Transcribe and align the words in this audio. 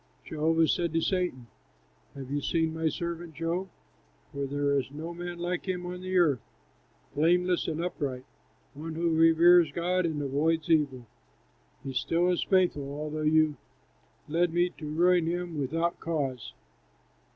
Jehovah 0.25 0.67
said 0.67 0.93
to 0.93 1.01
Satan, 1.01 1.45
"Have 2.15 2.31
you 2.31 2.41
seen 2.41 2.73
my 2.73 2.89
servant 2.89 3.35
Job? 3.35 3.69
For 4.31 4.47
there 4.47 4.75
is 4.79 4.89
no 4.89 5.13
man 5.13 5.37
like 5.37 5.67
him 5.67 5.85
on 5.85 6.01
the 6.01 6.17
earth, 6.17 6.39
blameless 7.13 7.67
and 7.67 7.79
upright, 7.83 8.25
one 8.73 8.95
who 8.95 9.11
reveres 9.15 9.71
God 9.71 10.07
and 10.07 10.19
avoids 10.23 10.71
evil; 10.71 11.05
he 11.83 11.93
still 11.93 12.31
is 12.31 12.41
faithful, 12.41 12.91
although 12.91 13.21
you 13.21 13.57
led 14.27 14.51
me 14.51 14.71
to 14.79 14.87
ruin 14.87 15.27
him 15.27 15.59
without 15.59 15.99
cause." 15.99 16.53